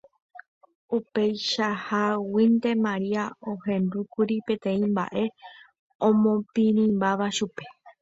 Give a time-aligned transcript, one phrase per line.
[0.97, 5.23] Upeichaháguinte Maria ohendúkuri peteĩ mba'e
[6.07, 7.65] omopirĩmbáva chupe.